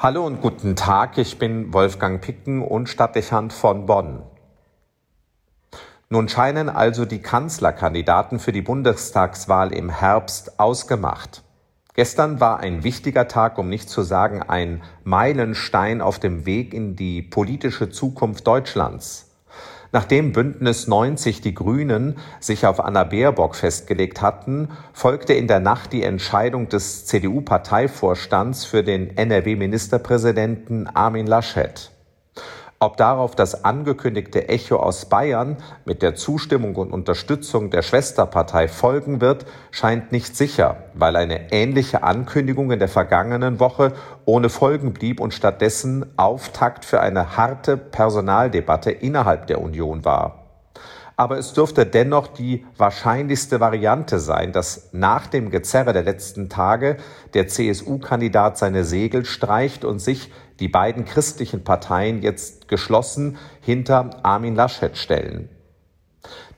Hallo 0.00 0.24
und 0.24 0.40
guten 0.40 0.76
Tag, 0.76 1.18
ich 1.18 1.40
bin 1.40 1.74
Wolfgang 1.74 2.20
Picken 2.20 2.62
und 2.62 2.88
Stadtdechant 2.88 3.52
von 3.52 3.86
Bonn. 3.86 4.22
Nun 6.08 6.28
scheinen 6.28 6.68
also 6.68 7.04
die 7.04 7.18
Kanzlerkandidaten 7.18 8.38
für 8.38 8.52
die 8.52 8.62
Bundestagswahl 8.62 9.72
im 9.72 9.90
Herbst 9.90 10.60
ausgemacht. 10.60 11.42
Gestern 11.94 12.38
war 12.38 12.60
ein 12.60 12.84
wichtiger 12.84 13.26
Tag, 13.26 13.58
um 13.58 13.68
nicht 13.68 13.90
zu 13.90 14.02
sagen 14.02 14.40
ein 14.40 14.84
Meilenstein 15.02 16.00
auf 16.00 16.20
dem 16.20 16.46
Weg 16.46 16.74
in 16.74 16.94
die 16.94 17.20
politische 17.20 17.90
Zukunft 17.90 18.46
Deutschlands. 18.46 19.27
Nachdem 19.90 20.32
Bündnis 20.32 20.86
90 20.86 21.40
die 21.40 21.54
Grünen 21.54 22.16
sich 22.40 22.66
auf 22.66 22.84
Anna 22.84 23.04
Baerbock 23.04 23.54
festgelegt 23.54 24.20
hatten, 24.20 24.68
folgte 24.92 25.32
in 25.32 25.46
der 25.46 25.60
Nacht 25.60 25.92
die 25.92 26.02
Entscheidung 26.02 26.68
des 26.68 27.06
CDU-Parteivorstands 27.06 28.66
für 28.66 28.84
den 28.84 29.16
NRW-Ministerpräsidenten 29.16 30.86
Armin 30.88 31.26
Laschet. 31.26 31.90
Ob 32.80 32.96
darauf 32.96 33.34
das 33.34 33.64
angekündigte 33.64 34.48
Echo 34.48 34.76
aus 34.76 35.06
Bayern 35.06 35.56
mit 35.84 36.00
der 36.00 36.14
Zustimmung 36.14 36.76
und 36.76 36.92
Unterstützung 36.92 37.70
der 37.70 37.82
Schwesterpartei 37.82 38.68
folgen 38.68 39.20
wird, 39.20 39.46
scheint 39.72 40.12
nicht 40.12 40.36
sicher, 40.36 40.84
weil 40.94 41.16
eine 41.16 41.50
ähnliche 41.50 42.04
Ankündigung 42.04 42.70
in 42.70 42.78
der 42.78 42.86
vergangenen 42.86 43.58
Woche 43.58 43.94
ohne 44.26 44.48
Folgen 44.48 44.92
blieb 44.92 45.18
und 45.18 45.34
stattdessen 45.34 46.06
Auftakt 46.16 46.84
für 46.84 47.00
eine 47.00 47.36
harte 47.36 47.76
Personaldebatte 47.76 48.92
innerhalb 48.92 49.48
der 49.48 49.60
Union 49.60 50.04
war. 50.04 50.44
Aber 51.16 51.36
es 51.36 51.52
dürfte 51.52 51.84
dennoch 51.84 52.28
die 52.28 52.64
wahrscheinlichste 52.76 53.58
Variante 53.58 54.20
sein, 54.20 54.52
dass 54.52 54.90
nach 54.92 55.26
dem 55.26 55.50
Gezerre 55.50 55.92
der 55.92 56.04
letzten 56.04 56.48
Tage 56.48 56.96
der 57.34 57.48
CSU-Kandidat 57.48 58.56
seine 58.56 58.84
Segel 58.84 59.24
streicht 59.24 59.84
und 59.84 59.98
sich 59.98 60.30
die 60.60 60.68
beiden 60.68 61.04
christlichen 61.04 61.64
Parteien 61.64 62.22
jetzt 62.22 62.68
geschlossen 62.68 63.38
hinter 63.60 64.10
Armin 64.22 64.54
Laschet 64.54 64.96
stellen. 64.96 65.48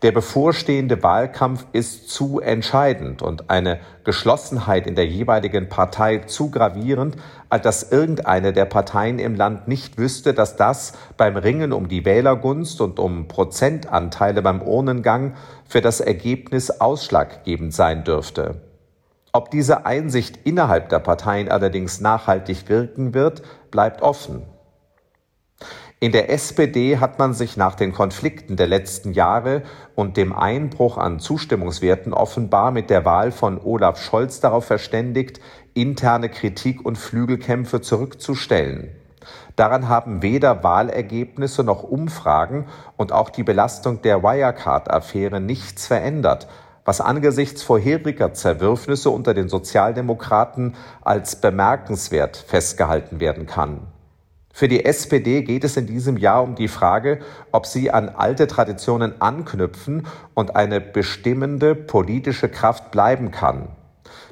Der 0.03 0.13
bevorstehende 0.13 1.03
Wahlkampf 1.03 1.67
ist 1.73 2.09
zu 2.09 2.41
entscheidend 2.41 3.21
und 3.21 3.51
eine 3.51 3.81
Geschlossenheit 4.05 4.87
in 4.87 4.95
der 4.95 5.07
jeweiligen 5.07 5.69
Partei 5.69 6.19
zu 6.21 6.51
gravierend, 6.51 7.17
als 7.51 7.63
dass 7.65 7.93
irgendeine 7.93 8.55
der 8.55 8.65
Parteien 8.65 9.19
im 9.19 9.35
Land 9.35 9.69
nicht 9.69 9.99
wüsste, 9.99 10.33
dass 10.33 10.57
das 10.57 10.95
beim 11.19 11.37
Ringen 11.37 11.75
um 11.75 11.89
die 11.89 12.07
Wählergunst 12.07 12.81
und 12.81 12.99
um 12.99 13.29
Prozentanteile 13.29 14.41
beim 14.41 14.63
Urnengang 14.63 15.35
für 15.69 15.83
das 15.83 16.01
Ergebnis 16.01 16.71
ausschlaggebend 16.71 17.75
sein 17.75 18.03
dürfte. 18.03 18.70
Ob 19.33 19.51
diese 19.51 19.87
Einsicht 19.87 20.41
innerhalb 20.45 20.89
der 20.89 20.99
Parteien 20.99 21.49
allerdings 21.49 22.01
nachhaltig 22.01 22.69
wirken 22.69 23.15
wird, 23.15 23.43
bleibt 23.71 24.03
offen. 24.03 24.43
In 26.03 26.13
der 26.13 26.31
SPD 26.31 26.97
hat 26.97 27.19
man 27.19 27.35
sich 27.35 27.59
nach 27.59 27.75
den 27.75 27.93
Konflikten 27.93 28.57
der 28.57 28.67
letzten 28.67 29.13
Jahre 29.13 29.63
und 29.95 30.17
dem 30.17 30.33
Einbruch 30.33 30.97
an 30.97 31.21
Zustimmungswerten 31.21 32.15
offenbar 32.15 32.71
mit 32.71 32.89
der 32.89 33.05
Wahl 33.05 33.31
von 33.31 33.61
Olaf 33.63 34.03
Scholz 34.03 34.41
darauf 34.41 34.65
verständigt, 34.65 35.41
interne 35.75 36.31
Kritik 36.31 36.85
und 36.87 36.97
Flügelkämpfe 36.97 37.83
zurückzustellen. 37.83 38.89
Daran 39.57 39.91
haben 39.91 40.23
weder 40.23 40.65
Wahlergebnisse 40.65 41.65
noch 41.65 41.83
Umfragen 41.83 42.67
und 42.97 43.13
auch 43.13 43.29
die 43.29 43.43
Belastung 43.43 44.01
der 44.01 44.23
Wirecard-Affäre 44.23 45.39
nichts 45.39 45.87
verändert, 45.87 46.49
was 46.85 47.01
angesichts 47.01 47.63
vorheriger 47.63 48.33
Zerwürfnisse 48.33 49.11
unter 49.11 49.35
den 49.35 49.49
Sozialdemokraten 49.49 50.75
als 51.03 51.37
bemerkenswert 51.37 52.37
festgehalten 52.37 53.21
werden 53.21 53.47
kann. 53.47 53.87
Für 54.53 54.69
die 54.69 54.85
SPD 54.85 55.43
geht 55.43 55.65
es 55.65 55.77
in 55.77 55.87
diesem 55.87 56.17
Jahr 56.17 56.43
um 56.43 56.55
die 56.55 56.69
Frage, 56.69 57.21
ob 57.53 57.67
sie 57.67 57.91
an 57.91 58.09
alte 58.09 58.47
Traditionen 58.47 59.21
anknüpfen 59.21 60.07
und 60.35 60.57
eine 60.57 60.81
bestimmende 60.81 61.75
politische 61.75 62.49
Kraft 62.49 62.91
bleiben 62.91 63.31
kann. 63.31 63.69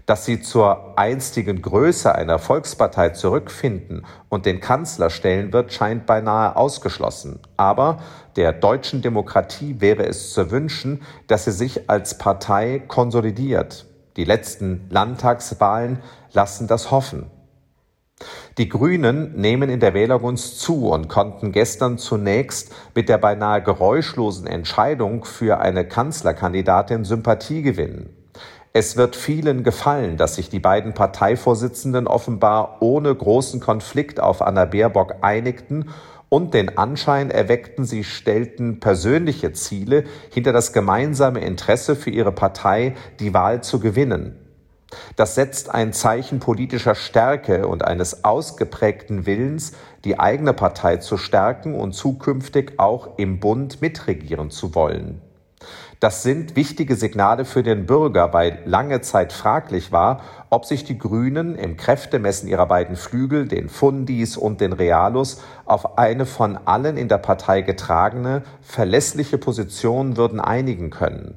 Dass 0.08 0.24
sie 0.24 0.40
zur 0.40 0.94
einstigen 0.96 1.60
Größe 1.60 2.14
einer 2.14 2.38
Volkspartei 2.38 3.10
zurückfinden 3.10 4.06
und 4.30 4.46
den 4.46 4.58
Kanzler 4.58 5.10
stellen 5.10 5.52
wird, 5.52 5.70
scheint 5.70 6.06
beinahe 6.06 6.56
ausgeschlossen. 6.56 7.40
Aber 7.58 7.98
der 8.36 8.54
deutschen 8.54 9.02
Demokratie 9.02 9.82
wäre 9.82 10.06
es 10.06 10.32
zu 10.32 10.50
wünschen, 10.50 11.02
dass 11.26 11.44
sie 11.44 11.52
sich 11.52 11.90
als 11.90 12.16
Partei 12.16 12.82
konsolidiert. 12.88 13.84
Die 14.16 14.24
letzten 14.24 14.86
Landtagswahlen 14.88 15.98
lassen 16.32 16.68
das 16.68 16.90
hoffen. 16.90 17.30
Die 18.56 18.70
Grünen 18.70 19.38
nehmen 19.38 19.68
in 19.68 19.78
der 19.78 19.92
Wählergunst 19.92 20.58
zu 20.58 20.88
und 20.88 21.08
konnten 21.08 21.52
gestern 21.52 21.98
zunächst 21.98 22.74
mit 22.94 23.10
der 23.10 23.18
beinahe 23.18 23.62
geräuschlosen 23.62 24.46
Entscheidung 24.46 25.26
für 25.26 25.60
eine 25.60 25.86
Kanzlerkandidatin 25.86 27.04
Sympathie 27.04 27.60
gewinnen. 27.60 28.17
Es 28.72 28.96
wird 28.96 29.16
vielen 29.16 29.64
gefallen, 29.64 30.16
dass 30.16 30.34
sich 30.34 30.50
die 30.50 30.60
beiden 30.60 30.92
Parteivorsitzenden 30.92 32.06
offenbar 32.06 32.78
ohne 32.80 33.14
großen 33.14 33.60
Konflikt 33.60 34.20
auf 34.20 34.42
Anna 34.42 34.66
Baerbock 34.66 35.16
einigten 35.22 35.90
und 36.28 36.52
den 36.52 36.76
Anschein 36.76 37.30
erweckten, 37.30 37.84
sie 37.84 38.04
stellten 38.04 38.80
persönliche 38.80 39.52
Ziele 39.52 40.04
hinter 40.30 40.52
das 40.52 40.72
gemeinsame 40.74 41.40
Interesse 41.40 41.96
für 41.96 42.10
ihre 42.10 42.32
Partei, 42.32 42.94
die 43.20 43.32
Wahl 43.32 43.62
zu 43.62 43.80
gewinnen. 43.80 44.36
Das 45.16 45.34
setzt 45.34 45.74
ein 45.74 45.92
Zeichen 45.92 46.38
politischer 46.38 46.94
Stärke 46.94 47.66
und 47.66 47.84
eines 47.84 48.24
ausgeprägten 48.24 49.26
Willens, 49.26 49.72
die 50.04 50.18
eigene 50.18 50.54
Partei 50.54 50.96
zu 50.98 51.16
stärken 51.16 51.74
und 51.74 51.92
zukünftig 51.92 52.74
auch 52.78 53.18
im 53.18 53.40
Bund 53.40 53.82
mitregieren 53.82 54.50
zu 54.50 54.74
wollen. 54.74 55.20
Das 56.00 56.22
sind 56.22 56.54
wichtige 56.54 56.94
Signale 56.94 57.44
für 57.44 57.64
den 57.64 57.84
Bürger, 57.86 58.32
weil 58.32 58.60
lange 58.64 59.00
Zeit 59.00 59.32
fraglich 59.32 59.90
war, 59.90 60.20
ob 60.48 60.64
sich 60.64 60.84
die 60.84 60.96
Grünen 60.96 61.56
im 61.56 61.76
Kräftemessen 61.76 62.48
ihrer 62.48 62.66
beiden 62.66 62.94
Flügel, 62.94 63.48
den 63.48 63.68
Fundis 63.68 64.36
und 64.36 64.60
den 64.60 64.72
Realus, 64.72 65.42
auf 65.64 65.98
eine 65.98 66.24
von 66.24 66.56
allen 66.56 66.96
in 66.96 67.08
der 67.08 67.18
Partei 67.18 67.62
getragene, 67.62 68.44
verlässliche 68.60 69.38
Position 69.38 70.16
würden 70.16 70.38
einigen 70.38 70.90
können. 70.90 71.36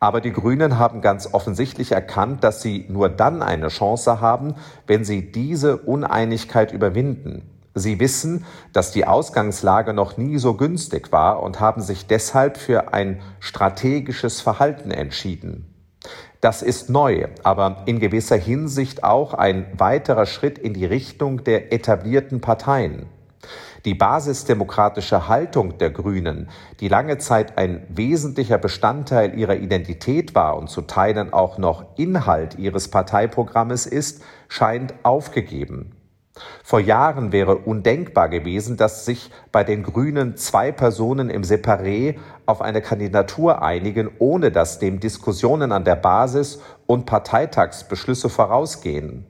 Aber 0.00 0.20
die 0.20 0.32
Grünen 0.32 0.80
haben 0.80 1.00
ganz 1.00 1.32
offensichtlich 1.32 1.92
erkannt, 1.92 2.42
dass 2.42 2.62
sie 2.62 2.86
nur 2.88 3.08
dann 3.08 3.42
eine 3.42 3.68
Chance 3.68 4.20
haben, 4.20 4.56
wenn 4.88 5.04
sie 5.04 5.30
diese 5.30 5.76
Uneinigkeit 5.76 6.72
überwinden. 6.72 7.51
Sie 7.74 8.00
wissen, 8.00 8.44
dass 8.72 8.92
die 8.92 9.06
Ausgangslage 9.06 9.94
noch 9.94 10.16
nie 10.16 10.38
so 10.38 10.54
günstig 10.54 11.10
war 11.10 11.42
und 11.42 11.60
haben 11.60 11.80
sich 11.80 12.06
deshalb 12.06 12.58
für 12.58 12.92
ein 12.92 13.20
strategisches 13.40 14.40
Verhalten 14.40 14.90
entschieden. 14.90 15.66
Das 16.40 16.60
ist 16.60 16.90
neu, 16.90 17.28
aber 17.44 17.84
in 17.86 18.00
gewisser 18.00 18.36
Hinsicht 18.36 19.04
auch 19.04 19.32
ein 19.32 19.66
weiterer 19.78 20.26
Schritt 20.26 20.58
in 20.58 20.74
die 20.74 20.84
Richtung 20.84 21.44
der 21.44 21.72
etablierten 21.72 22.40
Parteien. 22.40 23.06
Die 23.84 23.94
basisdemokratische 23.94 25.28
Haltung 25.28 25.78
der 25.78 25.90
Grünen, 25.90 26.50
die 26.80 26.88
lange 26.88 27.18
Zeit 27.18 27.58
ein 27.58 27.84
wesentlicher 27.88 28.58
Bestandteil 28.58 29.36
ihrer 29.36 29.56
Identität 29.56 30.34
war 30.34 30.56
und 30.56 30.68
zu 30.68 30.82
Teilen 30.82 31.32
auch 31.32 31.58
noch 31.58 31.84
Inhalt 31.96 32.58
ihres 32.58 32.88
Parteiprogrammes 32.88 33.86
ist, 33.86 34.22
scheint 34.48 34.94
aufgegeben. 35.02 35.96
Vor 36.64 36.80
Jahren 36.80 37.32
wäre 37.32 37.56
undenkbar 37.56 38.28
gewesen, 38.28 38.76
dass 38.76 39.04
sich 39.04 39.30
bei 39.50 39.64
den 39.64 39.82
Grünen 39.82 40.36
zwei 40.36 40.72
Personen 40.72 41.28
im 41.28 41.42
Separé 41.42 42.18
auf 42.46 42.62
eine 42.62 42.80
Kandidatur 42.80 43.62
einigen, 43.62 44.10
ohne 44.18 44.50
dass 44.50 44.78
dem 44.78 44.98
Diskussionen 44.98 45.72
an 45.72 45.84
der 45.84 45.96
Basis 45.96 46.60
und 46.86 47.04
Parteitagsbeschlüsse 47.04 48.30
vorausgehen 48.30 49.26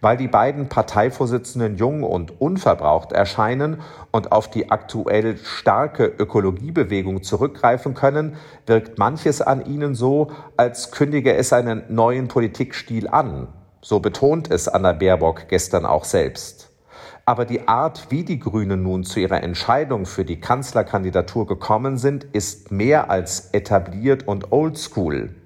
weil 0.00 0.16
die 0.16 0.28
beiden 0.28 0.68
Parteivorsitzenden 0.68 1.76
jung 1.76 2.02
und 2.02 2.40
unverbraucht 2.40 3.12
erscheinen 3.12 3.80
und 4.12 4.32
auf 4.32 4.50
die 4.50 4.70
aktuell 4.70 5.36
starke 5.38 6.04
Ökologiebewegung 6.04 7.22
zurückgreifen 7.22 7.94
können, 7.94 8.36
wirkt 8.66 8.98
manches 8.98 9.42
an 9.42 9.64
ihnen 9.64 9.94
so, 9.94 10.30
als 10.56 10.92
kündige 10.92 11.34
es 11.34 11.52
einen 11.52 11.82
neuen 11.88 12.28
Politikstil 12.28 13.08
an. 13.08 13.48
So 13.88 14.00
betont 14.00 14.50
es 14.50 14.66
Anna 14.66 14.90
Baerbock 14.90 15.46
gestern 15.46 15.86
auch 15.86 16.02
selbst. 16.02 16.70
Aber 17.24 17.44
die 17.44 17.68
Art, 17.68 18.08
wie 18.10 18.24
die 18.24 18.40
Grünen 18.40 18.82
nun 18.82 19.04
zu 19.04 19.20
ihrer 19.20 19.44
Entscheidung 19.44 20.06
für 20.06 20.24
die 20.24 20.40
Kanzlerkandidatur 20.40 21.46
gekommen 21.46 21.96
sind, 21.96 22.24
ist 22.24 22.72
mehr 22.72 23.10
als 23.12 23.50
etabliert 23.52 24.26
und 24.26 24.50
oldschool. 24.50 25.36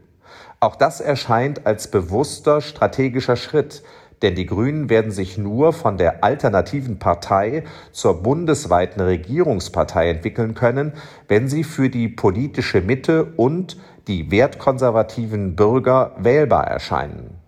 Auch 0.58 0.74
das 0.76 1.02
erscheint 1.02 1.66
als 1.66 1.90
bewusster 1.90 2.62
strategischer 2.62 3.36
Schritt, 3.36 3.82
denn 4.22 4.36
die 4.36 4.46
Grünen 4.46 4.88
werden 4.88 5.10
sich 5.10 5.36
nur 5.36 5.74
von 5.74 5.98
der 5.98 6.24
alternativen 6.24 6.98
Partei 6.98 7.64
zur 7.92 8.22
bundesweiten 8.22 9.02
Regierungspartei 9.02 10.08
entwickeln 10.08 10.54
können, 10.54 10.94
wenn 11.28 11.46
sie 11.46 11.62
für 11.62 11.90
die 11.90 12.08
politische 12.08 12.80
Mitte 12.80 13.34
und 13.36 13.76
die 14.08 14.30
wertkonservativen 14.30 15.56
Bürger 15.56 16.12
wählbar 16.16 16.66
erscheinen. 16.66 17.39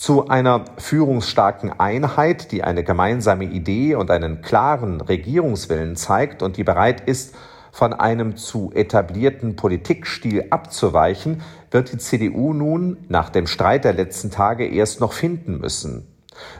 Zu 0.00 0.28
einer 0.28 0.64
führungsstarken 0.78 1.78
Einheit, 1.78 2.52
die 2.52 2.64
eine 2.64 2.82
gemeinsame 2.82 3.44
Idee 3.44 3.96
und 3.96 4.10
einen 4.10 4.40
klaren 4.40 5.02
Regierungswillen 5.02 5.94
zeigt 5.94 6.42
und 6.42 6.56
die 6.56 6.64
bereit 6.64 7.02
ist, 7.06 7.34
von 7.70 7.92
einem 7.92 8.38
zu 8.38 8.72
etablierten 8.74 9.56
Politikstil 9.56 10.46
abzuweichen, 10.48 11.42
wird 11.70 11.92
die 11.92 11.98
CDU 11.98 12.54
nun 12.54 12.96
nach 13.10 13.28
dem 13.28 13.46
Streit 13.46 13.84
der 13.84 13.92
letzten 13.92 14.30
Tage 14.30 14.66
erst 14.66 15.00
noch 15.00 15.12
finden 15.12 15.58
müssen. 15.58 16.08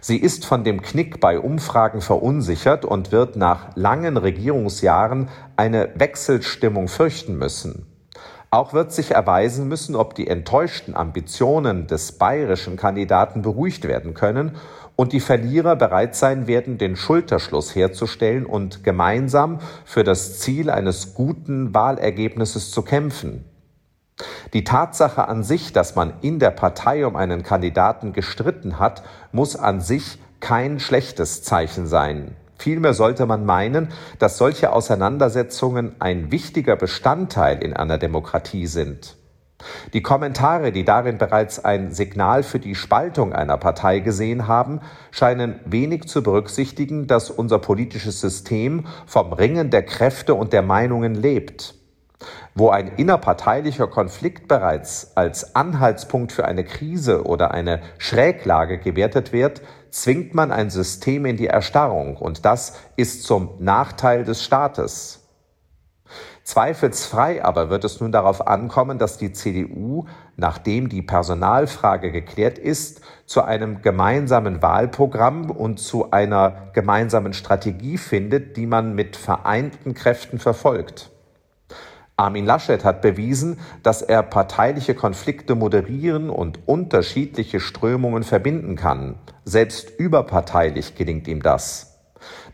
Sie 0.03 0.19
ist 0.19 0.45
von 0.45 0.63
dem 0.63 0.83
Knick 0.83 1.19
bei 1.19 1.41
Umfragen 1.41 2.03
verunsichert 2.03 2.85
und 2.85 3.11
wird 3.11 3.37
nach 3.37 3.75
langen 3.75 4.19
Regierungsjahren 4.19 5.31
eine 5.57 5.89
Wechselstimmung 5.95 6.89
fürchten 6.89 7.39
müssen. 7.39 7.90
Auch 8.53 8.73
wird 8.73 8.91
sich 8.91 9.13
erweisen 9.13 9.69
müssen, 9.69 9.95
ob 9.95 10.17
die 10.17 10.27
enttäuschten 10.27 10.97
Ambitionen 10.97 11.87
des 11.87 12.13
bayerischen 12.13 12.77
Kandidaten 12.77 13.43
beruhigt 13.43 13.87
werden 13.87 14.13
können 14.13 14.57
und 14.97 15.13
die 15.13 15.21
Verlierer 15.21 15.77
bereit 15.77 16.17
sein 16.17 16.49
werden, 16.49 16.77
den 16.77 16.97
Schulterschluss 16.97 17.77
herzustellen 17.77 18.45
und 18.45 18.83
gemeinsam 18.83 19.61
für 19.85 20.03
das 20.03 20.41
Ziel 20.41 20.69
eines 20.69 21.15
guten 21.15 21.73
Wahlergebnisses 21.75 22.73
zu 22.73 22.83
kämpfen. 22.83 23.45
Die 24.53 24.65
Tatsache 24.65 25.29
an 25.29 25.45
sich, 25.45 25.73
dass 25.73 25.95
man 25.95 26.15
in 26.21 26.41
der 26.41 26.51
Partei 26.51 27.07
um 27.07 27.15
einen 27.15 27.45
Kandidaten 27.45 28.13
gestritten 28.13 28.81
hat, 28.81 29.05
muss 29.31 29.55
an 29.55 29.81
sich 29.81 30.19
kein 30.41 30.81
schlechtes 30.81 31.45
Zeichen 31.45 31.87
sein. 31.87 32.35
Vielmehr 32.61 32.93
sollte 32.93 33.25
man 33.25 33.47
meinen, 33.47 33.89
dass 34.19 34.37
solche 34.37 34.75
Auseinandersetzungen 34.75 35.97
ein 35.99 36.31
wichtiger 36.31 36.77
Bestandteil 36.77 37.63
in 37.63 37.73
einer 37.73 37.97
Demokratie 37.97 38.67
sind. 38.67 39.17
Die 39.95 40.03
Kommentare, 40.03 40.71
die 40.71 40.85
darin 40.85 41.17
bereits 41.17 41.65
ein 41.65 41.91
Signal 41.91 42.43
für 42.43 42.59
die 42.59 42.75
Spaltung 42.75 43.33
einer 43.33 43.57
Partei 43.57 44.01
gesehen 44.01 44.47
haben, 44.47 44.81
scheinen 45.11 45.59
wenig 45.65 46.07
zu 46.07 46.23
berücksichtigen, 46.23 47.07
dass 47.07 47.31
unser 47.31 47.59
politisches 47.59 48.21
System 48.21 48.85
vom 49.07 49.33
Ringen 49.33 49.71
der 49.71 49.83
Kräfte 49.83 50.35
und 50.35 50.53
der 50.53 50.63
Meinungen 50.63 51.15
lebt. 51.15 51.80
Wo 52.55 52.71
ein 52.71 52.89
innerparteilicher 52.97 53.87
Konflikt 53.87 54.49
bereits 54.49 55.17
als 55.17 55.55
Anhaltspunkt 55.55 56.33
für 56.33 56.47
eine 56.47 56.65
Krise 56.65 57.25
oder 57.25 57.53
eine 57.53 57.81
Schräglage 57.99 58.79
gewertet 58.79 59.33
wird, 59.33 59.63
zwingt 59.91 60.35
man 60.35 60.51
ein 60.51 60.71
System 60.71 61.27
in 61.27 61.37
die 61.37 61.47
Erstarrung, 61.47 62.17
und 62.17 62.45
das 62.45 62.77
ist 62.97 63.23
zum 63.23 63.51
Nachteil 63.59 64.25
des 64.25 64.43
Staates. 64.43 65.21
Zweifelsfrei 66.43 67.45
aber 67.45 67.71
wird 67.71 67.85
es 67.85 68.01
nun 68.01 68.11
darauf 68.11 68.49
ankommen, 68.49 68.99
dass 68.99 69.19
die 69.19 69.33
CDU, 69.33 70.07
nachdem 70.37 70.89
die 70.89 71.03
Personalfrage 71.03 72.11
geklärt 72.11 72.59
ist, 72.59 73.03
zu 73.27 73.43
einem 73.43 73.83
gemeinsamen 73.83 74.61
Wahlprogramm 74.61 75.51
und 75.51 75.79
zu 75.79 76.11
einer 76.11 76.71
gemeinsamen 76.73 77.35
Strategie 77.35 77.99
findet, 77.99 78.57
die 78.57 78.67
man 78.67 78.97
mit 78.97 79.15
vereinten 79.15 79.95
Kräften 79.95 80.41
verfolgt. 80.41 81.10
Armin 82.21 82.45
Laschet 82.45 82.85
hat 82.85 83.01
bewiesen, 83.01 83.59
dass 83.83 84.03
er 84.03 84.23
parteiliche 84.23 84.95
Konflikte 84.95 85.55
moderieren 85.55 86.29
und 86.29 86.69
unterschiedliche 86.69 87.61
Strömungen 87.61 88.25
verbinden 88.25 88.77
kann. 88.77 89.15
Selbst 89.47 89.99
überparteilich 89.99 90.95
gelingt 90.97 91.27
ihm 91.29 91.43
das. 91.43 91.99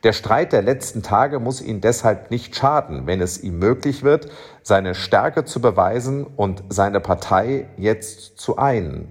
Der 0.04 0.12
Streit 0.12 0.52
der 0.52 0.62
letzten 0.62 1.02
Tage 1.02 1.40
muss 1.40 1.60
ihn 1.60 1.80
deshalb 1.80 2.30
nicht 2.30 2.54
schaden, 2.54 3.08
wenn 3.08 3.20
es 3.20 3.42
ihm 3.42 3.58
möglich 3.58 4.04
wird, 4.04 4.30
seine 4.62 4.94
Stärke 4.94 5.44
zu 5.44 5.60
beweisen 5.60 6.24
und 6.24 6.62
seine 6.68 7.00
Partei 7.00 7.68
jetzt 7.76 8.38
zu 8.38 8.58
einen. 8.58 9.08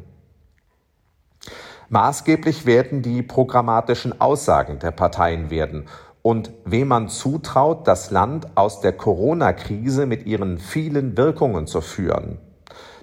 Maßgeblich 1.89 2.65
werden 2.65 3.01
die 3.01 3.21
programmatischen 3.21 4.21
Aussagen 4.21 4.79
der 4.79 4.91
Parteien 4.91 5.49
werden 5.49 5.89
und 6.25 6.49
wem 6.65 6.87
man 6.87 7.07
zutraut, 7.07 7.87
das 7.87 8.09
Land 8.09 8.47
aus 8.55 8.81
der 8.81 8.93
Corona-Krise 8.93 10.07
mit 10.07 10.25
ihren 10.25 10.57
vielen 10.57 11.15
Wirkungen 11.17 11.67
zu 11.67 11.81
führen. 11.81 12.39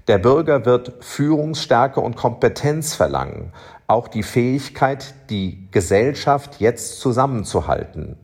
Der 0.08 0.19
Bürger 0.19 0.66
wird 0.66 0.94
Führungsstärke 0.98 2.00
und 2.00 2.16
Kompetenz 2.16 2.96
verlangen, 2.96 3.52
auch 3.86 4.08
die 4.08 4.24
Fähigkeit, 4.24 5.14
die 5.30 5.69
Gesellschaft 5.70 6.58
jetzt 6.58 6.98
zusammenzuhalten. 6.98 8.16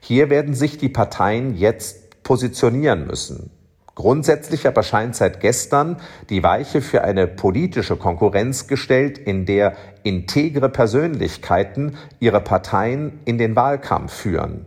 Hier 0.00 0.30
werden 0.30 0.54
sich 0.54 0.78
die 0.78 0.88
Parteien 0.88 1.54
jetzt 1.54 2.22
positionieren 2.22 3.06
müssen. 3.06 3.50
Grundsätzlich 4.00 4.66
aber 4.66 4.82
scheint 4.82 5.14
seit 5.14 5.40
gestern 5.40 5.98
die 6.30 6.42
Weiche 6.42 6.80
für 6.80 7.04
eine 7.04 7.26
politische 7.26 7.96
Konkurrenz 7.96 8.66
gestellt, 8.66 9.18
in 9.18 9.44
der 9.44 9.74
integre 10.04 10.70
Persönlichkeiten 10.70 11.98
ihre 12.18 12.40
Parteien 12.40 13.20
in 13.26 13.36
den 13.36 13.56
Wahlkampf 13.56 14.10
führen. 14.10 14.64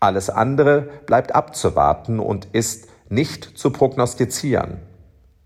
Alles 0.00 0.28
andere 0.28 0.88
bleibt 1.06 1.36
abzuwarten 1.36 2.18
und 2.18 2.48
ist 2.50 2.88
nicht 3.08 3.56
zu 3.56 3.70
prognostizieren. 3.70 4.78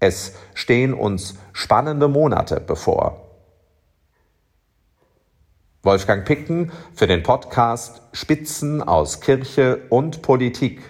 Es 0.00 0.32
stehen 0.54 0.94
uns 0.94 1.34
spannende 1.52 2.08
Monate 2.08 2.62
bevor. 2.66 3.26
Wolfgang 5.82 6.24
Picken 6.24 6.72
für 6.94 7.06
den 7.06 7.22
Podcast 7.22 8.00
Spitzen 8.12 8.82
aus 8.82 9.20
Kirche 9.20 9.80
und 9.90 10.22
Politik. 10.22 10.80